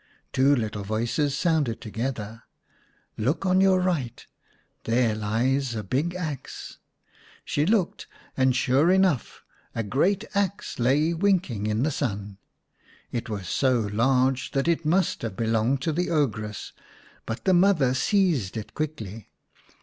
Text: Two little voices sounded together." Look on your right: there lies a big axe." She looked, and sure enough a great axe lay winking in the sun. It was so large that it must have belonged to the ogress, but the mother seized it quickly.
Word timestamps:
Two 0.33 0.55
little 0.55 0.83
voices 0.83 1.37
sounded 1.37 1.79
together." 1.79 2.41
Look 3.27 3.45
on 3.45 3.61
your 3.61 3.79
right: 3.79 4.25
there 4.85 5.13
lies 5.13 5.75
a 5.75 5.83
big 5.83 6.15
axe." 6.15 6.79
She 7.45 7.67
looked, 7.67 8.07
and 8.35 8.55
sure 8.55 8.89
enough 8.89 9.43
a 9.75 9.83
great 9.83 10.25
axe 10.33 10.79
lay 10.79 11.13
winking 11.13 11.67
in 11.67 11.83
the 11.83 11.91
sun. 11.91 12.39
It 13.11 13.29
was 13.29 13.47
so 13.47 13.79
large 13.93 14.49
that 14.53 14.67
it 14.67 14.85
must 14.85 15.21
have 15.21 15.37
belonged 15.37 15.83
to 15.83 15.91
the 15.93 16.09
ogress, 16.09 16.73
but 17.27 17.45
the 17.45 17.53
mother 17.53 17.93
seized 17.93 18.57
it 18.57 18.73
quickly. 18.73 19.29